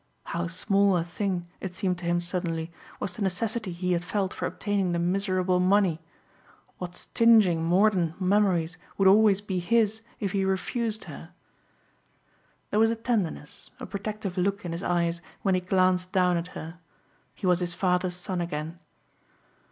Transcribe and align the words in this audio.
How 0.23 0.47
small 0.47 0.97
a 0.97 1.03
thing, 1.03 1.47
it 1.59 1.73
seemed 1.73 1.99
to 1.99 2.05
him 2.05 2.21
suddenly, 2.21 2.71
was 2.99 3.13
the 3.15 3.21
necessity 3.21 3.71
he 3.71 3.91
had 3.91 4.03
felt 4.03 4.33
for 4.33 4.47
obtaining 4.47 4.93
the 4.93 4.97
miserable 4.97 5.59
money. 5.59 6.01
What 6.79 6.95
stinging 6.95 7.63
mordant 7.63 8.19
memories 8.19 8.79
would 8.97 9.07
always 9.07 9.41
be 9.41 9.59
his 9.59 10.01
if 10.19 10.31
he 10.31 10.43
refused 10.43 11.03
her! 11.03 11.33
There 12.71 12.79
was 12.79 12.89
a 12.89 12.95
tenderness, 12.95 13.69
a 13.79 13.85
protective 13.85 14.39
look 14.39 14.65
in 14.65 14.71
his 14.71 14.81
eyes 14.81 15.21
when 15.43 15.53
he 15.53 15.61
glanced 15.61 16.11
down 16.11 16.35
at 16.35 16.47
her. 16.57 16.79
He 17.35 17.45
was 17.45 17.59
his 17.59 17.75
father's 17.75 18.15
son 18.15 18.41
again. 18.41 18.79